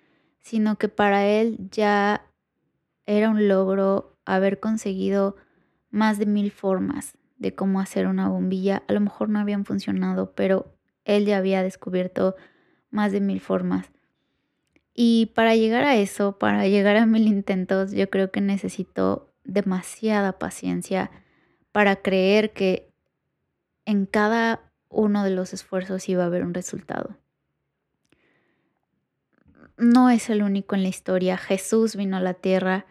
sino 0.40 0.76
que 0.76 0.88
para 0.88 1.24
él 1.24 1.68
ya 1.70 2.26
era 3.06 3.30
un 3.30 3.46
logro 3.46 4.18
haber 4.24 4.58
conseguido 4.58 5.36
más 5.90 6.18
de 6.18 6.26
mil 6.26 6.50
formas 6.50 7.16
de 7.38 7.54
cómo 7.54 7.78
hacer 7.78 8.08
una 8.08 8.28
bombilla. 8.28 8.82
A 8.88 8.92
lo 8.92 9.00
mejor 9.00 9.28
no 9.28 9.38
habían 9.38 9.64
funcionado, 9.64 10.34
pero 10.34 10.74
él 11.04 11.26
ya 11.26 11.38
había 11.38 11.62
descubierto 11.62 12.34
más 12.90 13.12
de 13.12 13.20
mil 13.20 13.40
formas. 13.40 13.92
Y 14.94 15.32
para 15.36 15.54
llegar 15.54 15.84
a 15.84 15.94
eso, 15.94 16.40
para 16.40 16.66
llegar 16.66 16.96
a 16.96 17.06
mil 17.06 17.28
intentos, 17.28 17.92
yo 17.92 18.10
creo 18.10 18.32
que 18.32 18.40
necesito 18.40 19.32
demasiada 19.44 20.40
paciencia 20.40 21.12
para 21.70 21.96
creer 22.02 22.52
que 22.52 22.92
en 23.84 24.06
cada 24.06 24.72
uno 24.94 25.24
de 25.24 25.30
los 25.30 25.52
esfuerzos 25.52 26.08
iba 26.08 26.22
a 26.22 26.26
haber 26.26 26.44
un 26.44 26.54
resultado. 26.54 27.16
No 29.76 30.08
es 30.10 30.30
el 30.30 30.42
único 30.42 30.74
en 30.74 30.82
la 30.82 30.88
historia. 30.88 31.36
Jesús 31.36 31.96
vino 31.96 32.16
a 32.16 32.20
la 32.20 32.34
tierra, 32.34 32.86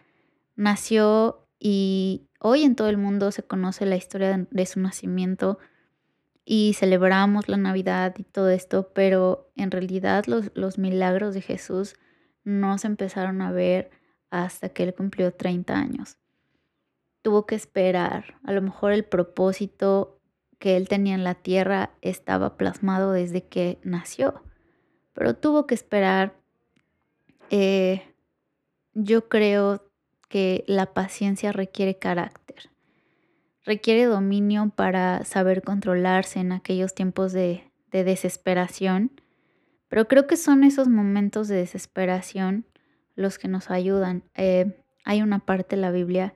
nació 0.54 1.46
y 1.58 2.28
Hoy 2.46 2.62
en 2.62 2.76
todo 2.76 2.90
el 2.90 2.98
mundo 2.98 3.32
se 3.32 3.42
conoce 3.42 3.86
la 3.86 3.96
historia 3.96 4.46
de, 4.50 4.66
su 4.66 4.78
nacimiento 4.78 5.58
y 6.44 6.74
celebramos 6.74 7.48
la 7.48 7.56
Navidad 7.56 8.14
y 8.18 8.22
todo 8.22 8.50
esto, 8.50 8.90
pero 8.92 9.50
en 9.56 9.70
realidad 9.70 10.26
los, 10.26 10.50
los 10.52 10.76
milagros 10.76 11.32
de 11.32 11.40
Jesús 11.40 11.96
no 12.42 12.76
se 12.76 12.86
empezaron 12.86 13.40
a 13.40 13.50
ver 13.50 13.90
hasta 14.28 14.68
que 14.68 14.82
él 14.82 14.92
cumplió 14.92 15.32
30 15.32 15.74
años. 15.74 16.18
Tuvo 17.22 17.46
que 17.46 17.54
esperar, 17.54 18.34
a 18.44 18.52
lo 18.52 18.60
mejor 18.60 18.92
el 18.92 19.06
propósito 19.06 20.20
que 20.58 20.76
él 20.76 20.88
tenía 20.88 21.14
en 21.14 21.24
la 21.24 21.34
tierra 21.34 21.90
estaba 22.02 22.56
plasmado 22.56 23.12
desde 23.12 23.44
que 23.44 23.78
nació, 23.82 24.42
pero 25.12 25.34
tuvo 25.34 25.66
que 25.66 25.74
esperar, 25.74 26.34
eh, 27.50 28.02
yo 28.94 29.28
creo, 29.28 29.82
que 30.34 30.64
la 30.66 30.86
paciencia 30.94 31.52
requiere 31.52 31.96
carácter, 31.96 32.68
requiere 33.64 34.06
dominio 34.06 34.72
para 34.74 35.24
saber 35.24 35.62
controlarse 35.62 36.40
en 36.40 36.50
aquellos 36.50 36.92
tiempos 36.92 37.32
de, 37.32 37.70
desesperación, 37.92 39.12
pero 39.86 40.08
creo 40.08 40.26
que 40.26 40.36
son 40.36 40.64
esos 40.64 40.88
momentos 40.88 41.46
de 41.46 41.54
desesperación 41.54 42.66
los 43.14 43.38
que 43.38 43.46
nos 43.46 43.70
ayudan. 43.70 44.24
Eh, 44.34 44.76
hay 45.04 45.22
una 45.22 45.38
parte 45.38 45.76
de 45.76 45.82
la 45.82 45.92
Biblia, 45.92 46.34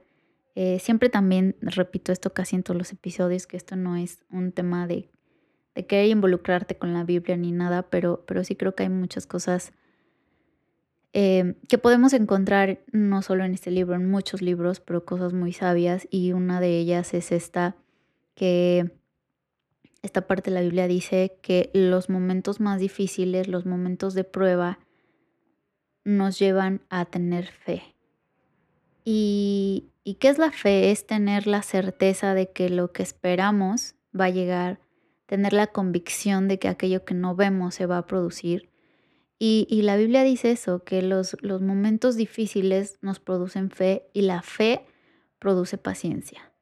eh, 0.60 0.80
siempre 0.80 1.08
también 1.08 1.54
repito 1.60 2.10
esto 2.10 2.34
casi 2.34 2.56
en 2.56 2.64
todos 2.64 2.76
los 2.76 2.90
episodios, 2.90 3.46
que 3.46 3.56
esto 3.56 3.76
no 3.76 3.94
es 3.94 4.24
un 4.28 4.50
tema 4.50 4.88
de, 4.88 5.08
de 5.76 5.86
querer 5.86 6.08
involucrarte 6.08 6.76
con 6.76 6.92
la 6.92 7.04
Biblia 7.04 7.36
ni 7.36 7.52
nada, 7.52 7.88
pero, 7.88 8.24
pero 8.26 8.42
sí 8.42 8.56
creo 8.56 8.74
que 8.74 8.82
hay 8.82 8.88
muchas 8.88 9.28
cosas 9.28 9.72
eh, 11.12 11.54
que 11.68 11.78
podemos 11.78 12.12
encontrar 12.12 12.80
no 12.90 13.22
solo 13.22 13.44
en 13.44 13.54
este 13.54 13.70
libro, 13.70 13.94
en 13.94 14.10
muchos 14.10 14.42
libros, 14.42 14.80
pero 14.80 15.04
cosas 15.04 15.32
muy 15.32 15.52
sabias 15.52 16.08
y 16.10 16.32
una 16.32 16.58
de 16.58 16.76
ellas 16.76 17.14
es 17.14 17.30
esta, 17.30 17.76
que 18.34 18.90
esta 20.02 20.26
parte 20.26 20.50
de 20.50 20.56
la 20.56 20.62
Biblia 20.62 20.88
dice 20.88 21.38
que 21.40 21.70
los 21.72 22.10
momentos 22.10 22.58
más 22.58 22.80
difíciles, 22.80 23.46
los 23.46 23.64
momentos 23.64 24.12
de 24.14 24.24
prueba, 24.24 24.80
nos 26.02 26.36
llevan 26.40 26.80
a 26.90 27.04
tener 27.04 27.46
fe. 27.46 27.94
¿Y, 29.04 29.92
¿Y 30.08 30.14
qué 30.14 30.30
es 30.30 30.38
la 30.38 30.52
fe? 30.52 30.90
Es 30.90 31.06
tener 31.06 31.46
la 31.46 31.60
certeza 31.60 32.32
de 32.32 32.50
que 32.50 32.70
lo 32.70 32.92
que 32.92 33.02
esperamos 33.02 33.94
va 34.18 34.24
a 34.24 34.30
llegar, 34.30 34.80
tener 35.26 35.52
la 35.52 35.66
convicción 35.66 36.48
de 36.48 36.58
que 36.58 36.68
aquello 36.68 37.04
que 37.04 37.12
no 37.12 37.36
vemos 37.36 37.74
se 37.74 37.84
va 37.84 37.98
a 37.98 38.06
producir 38.06 38.70
y, 39.38 39.82
la 39.82 39.98
Biblia 39.98 40.22
dice 40.22 40.50
eso, 40.50 40.82
que 40.82 41.02
los, 41.02 41.36
los 41.42 41.60
momentos 41.60 42.16
difíciles 42.16 42.96
nos 43.02 43.20
producen 43.20 43.70
fe 43.70 44.08
y 44.14 44.22
la 44.22 44.40
fe 44.40 44.86
produce 45.38 45.76
paciencia. 45.76 46.54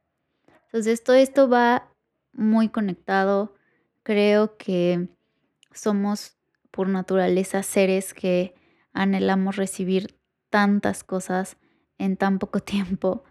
Entonces 0.65 1.05
todo 1.05 1.15
esto 1.15 1.49
va 1.49 1.93
muy 2.33 2.69
conectado. 2.69 3.55
Creo 4.03 4.57
que 4.57 5.09
somos 5.73 6.37
por 6.73 6.89
naturaleza 6.89 7.63
seres 7.63 8.13
que 8.13 8.57
anhelamos 8.93 9.55
recibir 9.55 10.19
tantas 10.51 11.05
cosas 11.05 11.59
en 11.97 12.17
tan 12.17 12.41
poco 12.41 12.59
tiempo, 12.65 13.23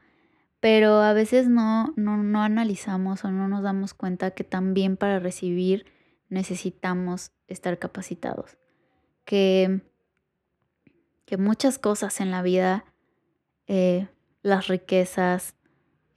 pero 0.65 1.03
a 1.03 1.13
veces 1.13 1.47
no, 1.47 1.93
no, 1.95 2.17
no 2.17 2.41
analizamos 2.41 3.23
o 3.23 3.29
no 3.29 3.47
nos 3.47 3.61
damos 3.61 3.93
cuenta 3.93 4.31
que 4.31 4.43
también 4.43 4.97
para 4.97 5.19
recibir 5.19 5.85
necesitamos 6.29 7.33
estar 7.47 7.77
capacitados 7.77 8.57
que, 9.25 9.81
que 11.27 11.37
muchas 11.37 11.77
cosas 11.77 12.19
en 12.19 12.31
la 12.31 12.41
vida, 12.41 12.83
eh, 13.67 14.07
las 14.41 14.67
riquezas, 14.67 15.53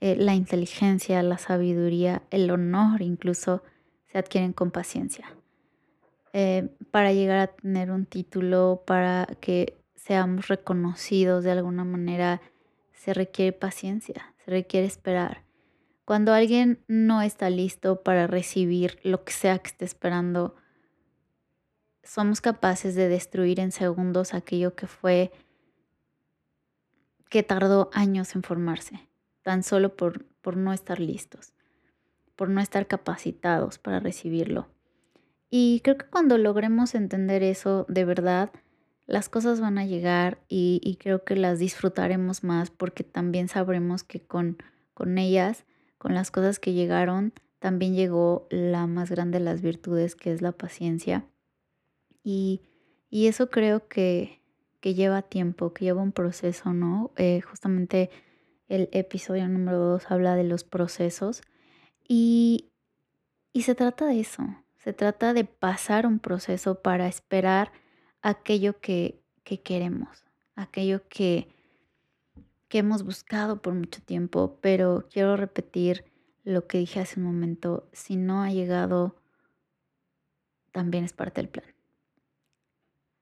eh, 0.01 0.15
la 0.15 0.33
inteligencia, 0.33 1.21
la 1.21 1.37
sabiduría, 1.37 2.23
el 2.31 2.49
honor 2.49 3.03
incluso, 3.03 3.61
se 4.11 4.17
adquieren 4.17 4.53
con 4.53 4.71
paciencia. 4.71 5.31
Eh, 6.33 6.69
para 6.89 7.13
llegar 7.13 7.37
a 7.37 7.47
tener 7.49 7.91
un 7.91 8.07
título, 8.07 8.81
para 8.87 9.27
que 9.41 9.77
seamos 9.93 10.47
reconocidos 10.47 11.43
de 11.43 11.51
alguna 11.51 11.83
manera, 11.83 12.41
se 12.93 13.13
requiere 13.13 13.53
paciencia, 13.53 14.33
requiere 14.49 14.87
esperar. 14.87 15.43
Cuando 16.05 16.33
alguien 16.33 16.83
no 16.87 17.21
está 17.21 17.49
listo 17.49 18.01
para 18.01 18.27
recibir 18.27 18.99
lo 19.03 19.23
que 19.23 19.31
sea 19.31 19.59
que 19.59 19.67
esté 19.67 19.85
esperando, 19.85 20.55
somos 22.03 22.41
capaces 22.41 22.95
de 22.95 23.07
destruir 23.07 23.59
en 23.59 23.71
segundos 23.71 24.33
aquello 24.33 24.75
que 24.75 24.87
fue 24.87 25.31
que 27.29 27.43
tardó 27.43 27.91
años 27.93 28.35
en 28.35 28.41
formarse, 28.41 29.07
tan 29.43 29.61
solo 29.61 29.95
por, 29.95 30.25
por 30.41 30.57
no 30.57 30.73
estar 30.73 30.99
listos, 30.99 31.53
por 32.35 32.49
no 32.49 32.59
estar 32.59 32.87
capacitados 32.87 33.77
para 33.77 33.99
recibirlo. 33.99 34.67
Y 35.51 35.81
creo 35.81 35.97
que 35.97 36.07
cuando 36.07 36.37
logremos 36.37 36.95
entender 36.95 37.43
eso 37.43 37.85
de 37.87 38.05
verdad, 38.05 38.51
las 39.09 39.27
cosas 39.27 39.59
van 39.59 39.79
a 39.79 39.87
llegar 39.87 40.37
y, 40.47 40.97
creo 41.01 41.23
que 41.23 41.35
las 41.35 41.57
disfrutaremos 41.57 42.43
más 42.43 42.69
porque 42.69 43.03
también 43.03 43.47
sabremos 43.47 44.03
que 44.03 44.21
con, 44.21 44.57
con 44.93 45.17
ellas, 45.17 45.65
con 45.97 46.13
las 46.13 46.29
cosas 46.29 46.59
que 46.59 46.73
llegaron, 46.73 47.33
también 47.57 47.95
llegó 47.95 48.47
la 48.51 48.85
más 48.85 49.09
grande 49.09 49.39
de 49.39 49.45
las 49.45 49.63
virtudes, 49.63 50.15
que 50.15 50.31
es 50.31 50.43
la 50.43 50.51
paciencia. 50.51 51.25
Y, 52.23 52.61
y 53.09 53.25
eso 53.25 53.49
creo 53.49 53.87
que, 53.87 54.43
que 54.79 54.93
lleva 54.93 55.23
tiempo, 55.23 55.73
que 55.73 55.85
lleva 55.85 56.03
un 56.03 56.11
proceso, 56.11 56.71
¿no? 56.73 57.11
Eh, 57.17 57.41
justamente 57.41 58.11
el 58.67 58.89
episodio 58.91 59.47
número 59.47 59.79
2 59.79 60.11
habla 60.11 60.35
de 60.35 60.43
los 60.43 60.63
procesos 60.63 61.41
y, 62.07 62.69
y 63.53 63.63
se 63.63 63.73
trata 63.73 64.05
de 64.05 64.19
eso, 64.19 64.43
se 64.77 64.93
trata 64.93 65.33
de 65.33 65.45
pasar 65.45 66.05
un 66.05 66.19
proceso 66.19 66.83
para 66.83 67.07
esperar 67.07 67.71
aquello 68.21 68.79
que, 68.79 69.21
que 69.43 69.61
queremos, 69.61 70.25
aquello 70.55 71.07
que, 71.07 71.47
que 72.67 72.79
hemos 72.79 73.03
buscado 73.03 73.61
por 73.61 73.73
mucho 73.73 74.01
tiempo, 74.01 74.57
pero 74.61 75.07
quiero 75.11 75.37
repetir 75.37 76.05
lo 76.43 76.67
que 76.67 76.79
dije 76.79 76.99
hace 76.99 77.19
un 77.19 77.25
momento, 77.25 77.89
si 77.93 78.15
no 78.15 78.41
ha 78.41 78.51
llegado, 78.51 79.15
también 80.71 81.03
es 81.03 81.13
parte 81.13 81.41
del 81.41 81.49
plan. 81.49 81.65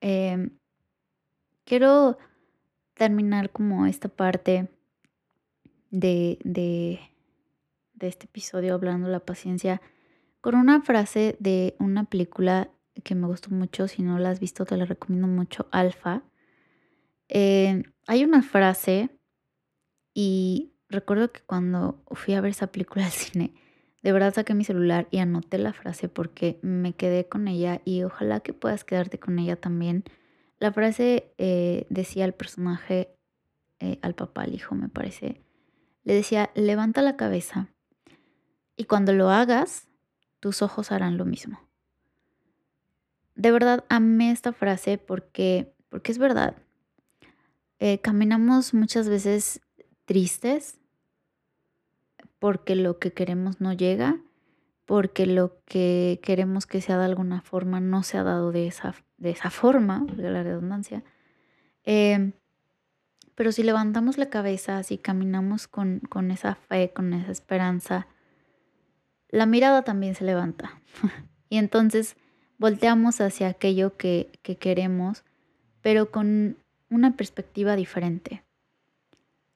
Eh, 0.02 0.50
Quiero 1.68 2.18
terminar 2.94 3.50
como 3.50 3.88
esta 3.88 4.08
parte 4.08 4.70
de, 5.92 6.40
de, 6.46 7.02
este 8.00 8.26
episodio 8.26 8.74
hablando 8.74 9.08
de 9.08 9.12
la 9.12 9.20
paciencia 9.20 9.82
con 10.40 10.56
una 10.56 10.82
frase 10.82 11.36
de 11.42 11.76
una 11.78 12.06
película 12.06 12.70
que 13.02 13.16
me 13.16 13.28
gustó 13.28 13.50
mucho. 13.50 13.88
Si 13.88 14.02
no 14.02 14.20
la 14.20 14.30
has 14.30 14.40
visto, 14.40 14.66
te 14.66 14.78
la 14.78 14.86
recomiendo 14.86 15.28
mucho, 15.28 15.68
Alfa. 15.72 16.24
Eh, 17.30 17.84
hay 18.08 18.24
una 18.24 18.42
frase 18.42 19.10
y 20.14 20.74
recuerdo 20.90 21.32
que 21.32 21.42
cuando 21.42 22.04
fui 22.12 22.34
a 22.34 22.42
ver 22.42 22.52
esa 22.52 22.68
película 22.68 23.06
al 23.06 23.12
cine, 23.12 23.54
de 24.04 24.12
verdad 24.12 24.34
saqué 24.34 24.54
mi 24.54 24.64
celular 24.64 25.08
y 25.12 25.20
anoté 25.20 25.58
la 25.58 25.74
frase 25.74 26.08
porque 26.10 26.60
me 26.62 26.94
quedé 26.94 27.28
con 27.28 27.48
ella 27.48 27.82
y 27.84 28.04
ojalá 28.04 28.40
que 28.40 28.54
puedas 28.54 28.84
quedarte 28.84 29.20
con 29.20 29.40
ella 29.40 29.56
también 29.56 30.06
la 30.60 30.72
frase 30.72 31.34
eh, 31.38 31.86
decía 31.90 32.26
al 32.26 32.34
personaje, 32.34 33.16
eh, 33.80 34.00
al 34.02 34.16
papá, 34.16 34.44
al 34.44 34.56
hijo, 34.56 34.74
me 34.74 34.90
parece, 34.90 35.44
le 36.04 36.14
decía, 36.14 36.50
levanta 36.56 37.02
la 37.02 37.16
cabeza 37.16 37.70
y 38.76 38.86
cuando 38.86 39.14
lo 39.14 39.30
hagas, 39.30 39.88
tus 40.40 40.62
ojos 40.62 40.92
harán 40.92 41.18
lo 41.18 41.26
mismo. 41.26 41.67
De 43.38 43.52
verdad 43.52 43.86
amé 43.88 44.32
esta 44.32 44.52
frase 44.52 44.98
porque, 44.98 45.74
porque 45.90 46.12
es 46.12 46.18
verdad. 46.18 46.58
Eh, 47.80 48.00
caminamos 48.00 48.74
muchas 48.74 49.08
veces 49.08 49.62
tristes 50.06 50.80
porque 52.40 52.76
lo 52.76 52.98
que 52.98 53.14
queremos 53.14 53.62
no 53.62 53.74
llega, 53.74 54.20
porque 54.86 55.28
lo 55.28 55.62
que 55.66 56.20
queremos 56.24 56.66
que 56.66 56.82
sea 56.82 56.98
de 56.98 57.06
alguna 57.06 57.42
forma 57.42 57.80
no 57.80 58.02
se 58.02 58.18
ha 58.18 58.24
dado 58.24 58.52
de 58.52 58.68
esa 58.68 58.96
de 59.18 59.32
esa 59.32 59.50
forma, 59.50 60.06
de 60.16 60.30
la 60.30 60.44
redundancia. 60.44 61.04
Em, 61.84 62.34
pero 63.36 63.52
si 63.52 63.64
levantamos 63.64 64.18
la 64.18 64.30
cabeza, 64.30 64.82
si 64.84 64.98
caminamos 64.98 65.68
con, 65.68 66.00
con 66.10 66.32
esa 66.32 66.56
fe, 66.56 66.92
con 66.94 67.14
esa 67.14 67.32
esperanza, 67.32 68.08
la 69.30 69.46
mirada 69.46 69.84
también 69.84 70.16
se 70.16 70.24
levanta. 70.24 70.82
y 71.50 71.58
entonces 71.58 72.18
volteamos 72.58 73.22
hacia 73.22 73.48
aquello 73.48 73.98
que, 73.98 74.30
que 74.42 74.58
queremos, 74.58 75.24
pero 75.82 76.12
con 76.12 76.58
una 76.90 77.16
perspectiva 77.16 77.76
diferente. 77.76 78.44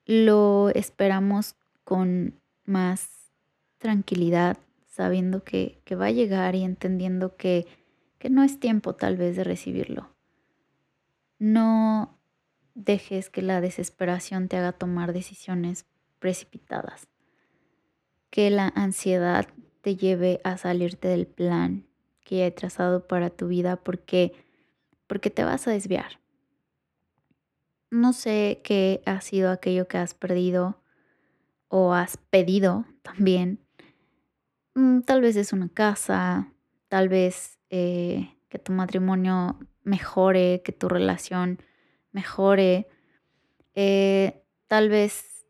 Lo 0.05 0.69
esperamos 0.69 1.55
con 1.83 2.33
más 2.65 3.31
tranquilidad, 3.77 4.57
sabiendo 4.87 5.43
que, 5.43 5.79
que 5.85 5.95
va 5.95 6.07
a 6.07 6.11
llegar 6.11 6.55
y 6.55 6.63
entendiendo 6.63 7.35
que 7.35 7.65
que 8.21 8.29
no 8.29 8.43
es 8.43 8.59
tiempo 8.59 8.93
tal 8.93 9.17
vez 9.17 9.35
de 9.35 9.43
recibirlo. 9.43 10.07
No 11.39 12.19
dejes 12.75 13.31
que 13.31 13.41
la 13.41 13.61
desesperación 13.61 14.47
te 14.47 14.57
haga 14.57 14.73
tomar 14.73 15.11
decisiones 15.11 15.87
precipitadas. 16.19 17.07
Que 18.29 18.51
la 18.51 18.71
ansiedad 18.75 19.47
te 19.81 19.95
lleve 19.95 20.39
a 20.43 20.57
salirte 20.57 21.07
del 21.07 21.25
plan 21.25 21.87
que 22.23 22.45
he 22.45 22.51
trazado 22.51 23.07
para 23.07 23.29
tu 23.29 23.47
vida 23.47 23.77
porque 23.77 24.33
porque 25.07 25.29
te 25.29 25.43
vas 25.43 25.67
a 25.67 25.71
desviar. 25.71 26.21
No 27.89 28.13
sé 28.13 28.61
qué 28.63 29.01
ha 29.05 29.19
sido 29.19 29.51
aquello 29.51 29.85
que 29.89 29.97
has 29.97 30.13
perdido 30.13 30.81
o 31.67 31.93
has 31.93 32.15
pedido 32.15 32.85
también. 33.01 33.59
Mm, 34.73 35.01
tal 35.01 35.19
vez 35.19 35.35
es 35.35 35.51
una 35.51 35.67
casa, 35.67 36.53
tal 36.87 37.09
vez 37.09 37.59
eh, 37.69 38.37
que 38.47 38.57
tu 38.57 38.71
matrimonio 38.71 39.59
mejore, 39.83 40.61
que 40.63 40.71
tu 40.71 40.87
relación 40.87 41.59
mejore. 42.13 42.87
Eh, 43.75 44.41
tal 44.67 44.87
vez 44.87 45.45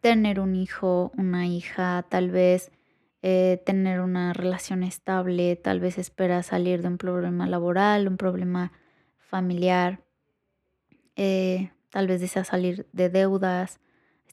tener 0.00 0.40
un 0.40 0.54
hijo, 0.54 1.12
una 1.18 1.46
hija, 1.46 2.06
tal 2.08 2.30
vez 2.30 2.70
eh, 3.22 3.62
tener 3.64 4.00
una 4.00 4.32
relación 4.32 4.82
estable, 4.82 5.56
tal 5.56 5.80
vez 5.80 5.98
esperas 5.98 6.46
salir 6.46 6.82
de 6.82 6.88
un 6.88 6.98
problema 6.98 7.46
laboral, 7.46 8.08
un 8.08 8.16
problema 8.16 8.72
familiar, 9.18 10.02
tal 11.14 12.06
vez 12.06 12.20
deseas 12.20 12.48
salir 12.48 12.86
de 12.92 13.08
deudas, 13.08 13.80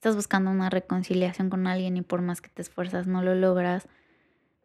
estás 0.04 0.18
buscando 0.18 0.52
una 0.52 0.70
reconciliación 0.70 1.50
con 1.50 1.66
alguien 1.66 1.96
y 1.96 2.02
por 2.02 2.22
más 2.22 2.42
que 2.42 2.50
te 2.50 2.62
esfuerzas 2.62 3.08
no 3.08 3.22
lo 3.22 3.36
logras. 3.36 3.88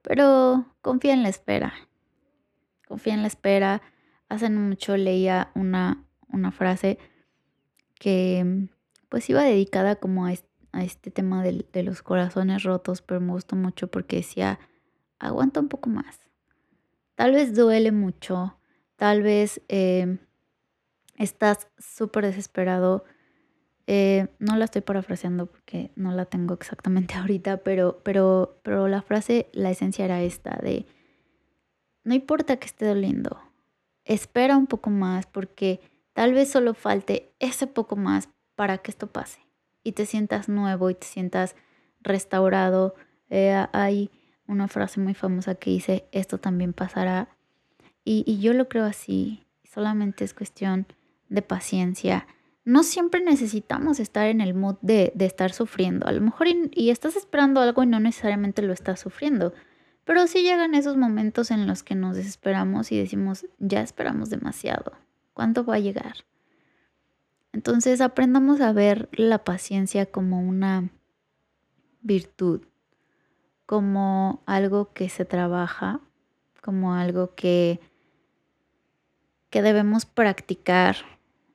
Pero 0.02 0.66
confía 0.82 1.12
en 1.12 1.22
la 1.22 1.28
espera. 1.28 1.72
Confía 2.88 3.14
en 3.14 3.22
la 3.22 3.28
espera. 3.28 3.80
Hace 4.28 4.50
mucho 4.50 4.96
leía 4.96 5.52
una, 5.54 6.04
una 6.26 6.50
frase 6.50 6.98
que 8.00 8.68
pues 9.08 9.30
iba 9.30 9.44
dedicada 9.44 9.94
como 9.94 10.26
a, 10.26 10.32
este 10.32 10.48
tema 11.12 11.42
de, 11.42 11.82
los 11.82 12.02
corazones 12.02 12.62
rotos, 12.62 13.02
pero 13.02 13.20
me 13.20 13.32
gustó 13.32 13.56
mucho 13.56 13.88
porque 13.88 14.16
decía, 14.16 14.58
aguanta 15.18 15.60
un 15.60 15.68
poco 15.68 15.90
más. 15.90 16.20
Tal 17.14 17.32
vez 17.32 17.54
duele 17.54 17.92
mucho, 17.92 18.58
tal 18.96 19.22
vez 19.22 19.60
eh, 19.68 20.18
estás 21.16 21.68
súper 21.78 22.26
desesperado 22.26 23.04
eh, 23.90 24.28
no 24.38 24.54
la 24.56 24.66
estoy 24.66 24.82
parafraseando 24.82 25.46
porque 25.46 25.92
no 25.96 26.12
la 26.12 26.26
tengo 26.26 26.52
exactamente 26.52 27.14
ahorita, 27.16 27.62
pero, 27.64 28.02
pero, 28.04 28.60
pero 28.62 28.86
la 28.86 29.00
frase, 29.00 29.48
la 29.54 29.70
esencia 29.70 30.04
era 30.04 30.20
esta 30.20 30.58
de, 30.62 30.84
no 32.04 32.14
importa 32.14 32.58
que 32.58 32.66
esté 32.66 32.84
doliendo, 32.84 33.40
espera 34.04 34.58
un 34.58 34.66
poco 34.66 34.90
más 34.90 35.26
porque 35.26 35.80
tal 36.12 36.34
vez 36.34 36.50
solo 36.50 36.74
falte 36.74 37.34
ese 37.38 37.66
poco 37.66 37.96
más 37.96 38.28
para 38.56 38.76
que 38.76 38.90
esto 38.90 39.06
pase 39.06 39.47
y 39.88 39.92
te 39.92 40.06
sientas 40.06 40.48
nuevo 40.48 40.90
y 40.90 40.94
te 40.94 41.06
sientas 41.06 41.56
restaurado. 42.00 42.94
Eh, 43.30 43.66
hay 43.72 44.10
una 44.46 44.68
frase 44.68 45.00
muy 45.00 45.14
famosa 45.14 45.54
que 45.54 45.70
dice, 45.70 46.08
esto 46.12 46.38
también 46.38 46.72
pasará. 46.72 47.28
Y, 48.04 48.24
y 48.26 48.40
yo 48.40 48.52
lo 48.52 48.68
creo 48.68 48.84
así, 48.84 49.46
solamente 49.64 50.24
es 50.24 50.34
cuestión 50.34 50.86
de 51.28 51.42
paciencia 51.42 52.26
no 52.68 52.82
siempre 52.82 53.22
necesitamos 53.22 53.98
estar 53.98 54.26
en 54.26 54.42
el 54.42 54.52
mood 54.52 54.76
de, 54.82 55.10
estar 55.20 55.54
sufriendo. 55.54 56.06
A 56.06 56.12
lo 56.12 56.20
mejor 56.20 56.48
y, 56.48 56.90
estás 56.90 57.16
esperando 57.16 57.62
algo 57.62 57.82
y 57.82 57.86
no 57.86 57.98
necesariamente 57.98 58.60
lo 58.60 58.74
estás 58.74 59.00
sufriendo. 59.00 59.54
Pero 60.04 60.26
sí 60.26 60.42
llegan 60.42 60.74
esos 60.74 60.98
momentos 60.98 61.50
en 61.50 61.66
los 61.66 61.82
que 61.82 61.94
nos 61.94 62.14
desesperamos 62.14 62.92
y 62.92 62.98
decimos, 62.98 63.46
ya 63.58 63.80
esperamos 63.80 64.28
demasiado. 64.28 64.92
¿Cuándo 65.32 65.64
va 65.64 65.76
a 65.76 65.78
llegar? 65.78 66.16
Entonces 67.52 68.00
aprendamos 68.00 68.60
a 68.60 68.72
ver 68.72 69.08
la 69.12 69.44
paciencia 69.44 70.06
como 70.06 70.40
una 70.40 70.90
virtud, 72.02 72.62
como 73.66 74.42
algo 74.46 74.92
que 74.92 75.08
se 75.08 75.24
trabaja, 75.24 76.00
como 76.62 76.94
algo 76.94 77.34
que, 77.34 77.80
que 79.50 79.62
debemos 79.62 80.06
practicar 80.06 80.96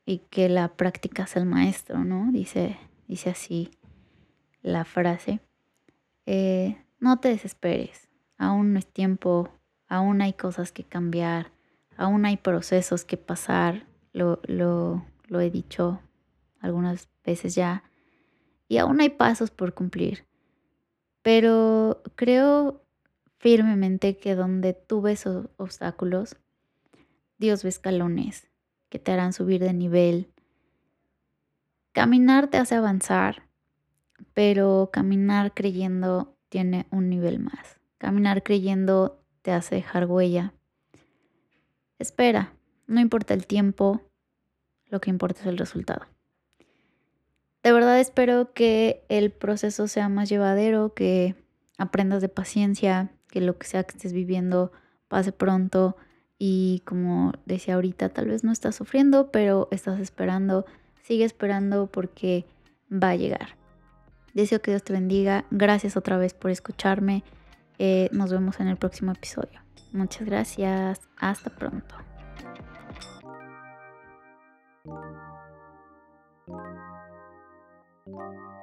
y 0.05 0.19
que 0.29 0.49
la 0.49 0.69
práctica 0.69 1.23
es 1.23 1.35
el 1.35 1.45
maestro, 1.45 2.03
¿no? 2.03 2.31
Dice, 2.31 2.77
dice 3.07 3.29
así 3.29 3.71
la 4.61 4.85
frase. 4.85 5.39
Eh, 6.25 6.77
no 6.99 7.19
te 7.19 7.29
desesperes, 7.29 8.09
aún 8.37 8.73
no 8.73 8.79
es 8.79 8.87
tiempo 8.87 9.49
aún 9.93 10.21
hay 10.21 10.33
cosas 10.33 10.71
que 10.71 10.83
cambiar, 10.83 11.51
aún 11.97 12.25
hay 12.25 12.37
procesos 12.37 13.05
que 13.05 13.15
pasar, 13.15 13.85
lo, 14.11 14.39
lo, 14.43 15.05
lo 15.33 15.41
he 15.41 15.49
dicho 15.49 15.99
algunas 16.59 17.09
veces 17.25 17.55
ya, 17.55 17.83
y 18.67 18.77
aún 18.77 19.01
hay 19.01 19.09
pasos 19.09 19.51
por 19.51 19.73
cumplir. 19.73 20.25
Pero 21.23 22.03
creo 22.15 22.85
firmemente 23.39 24.15
que 24.17 24.35
donde 24.35 24.73
tú 24.73 25.01
ves 25.01 25.25
obstáculos, 25.57 26.37
Dios 27.39 27.63
ve 27.63 27.69
escalones 27.69 28.47
que 28.89 28.99
te 28.99 29.11
harán 29.11 29.33
subir 29.33 29.59
de 29.59 29.73
nivel. 29.73 30.31
Caminar 31.91 32.47
te 32.47 32.57
hace 32.57 32.75
avanzar, 32.75 33.49
pero 34.33 34.91
caminar 34.93 35.53
creyendo 35.53 36.37
tiene 36.49 36.85
un 36.91 37.09
nivel 37.09 37.39
más. 37.39 37.81
Caminar 37.97 38.43
creyendo 38.43 39.19
te 39.41 39.51
hace 39.51 39.75
dejar 39.75 40.05
huella. 40.05 40.53
Espera, 41.97 42.53
no 42.85 43.01
importa 43.01 43.33
el 43.33 43.47
tiempo, 43.47 44.01
lo 44.93 45.01
que 45.01 45.09
importa 45.09 45.41
es 45.41 45.47
el 45.47 45.57
resultado. 45.57 46.05
De 47.63 47.71
verdad 47.71 47.99
espero 47.99 48.53
que 48.53 49.03
el 49.09 49.31
proceso 49.31 49.87
sea 49.87 50.07
más 50.07 50.29
llevadero, 50.29 50.93
que 50.93 51.35
aprendas 51.79 52.21
de 52.21 52.29
paciencia, 52.29 53.09
que 53.29 53.41
lo 53.41 53.57
que 53.57 53.65
sea 53.65 53.83
que 53.83 53.97
estés 53.97 54.13
viviendo 54.13 54.71
pase 55.07 55.31
pronto 55.31 55.97
y 56.37 56.83
como 56.85 57.33
decía 57.45 57.75
ahorita, 57.75 58.09
tal 58.09 58.27
vez 58.27 58.43
no 58.43 58.51
estás 58.51 58.75
sufriendo, 58.75 59.31
pero 59.31 59.67
estás 59.71 59.99
esperando, 59.99 60.65
sigue 61.01 61.23
esperando 61.23 61.87
porque 61.87 62.45
va 62.91 63.09
a 63.09 63.15
llegar. 63.15 63.55
Deseo 64.35 64.61
que 64.61 64.71
Dios 64.71 64.83
te 64.83 64.93
bendiga. 64.93 65.45
Gracias 65.49 65.97
otra 65.97 66.17
vez 66.17 66.33
por 66.33 66.51
escucharme. 66.51 67.23
Eh, 67.79 68.09
nos 68.11 68.31
vemos 68.31 68.59
en 68.59 68.67
el 68.67 68.77
próximo 68.77 69.11
episodio. 69.11 69.59
Muchas 69.91 70.25
gracias. 70.25 71.01
Hasta 71.17 71.49
pronto. 71.49 71.95
Thank 74.85 74.95
you. 78.07 78.62